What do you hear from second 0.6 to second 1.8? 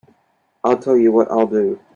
I'll tell you what I'll do.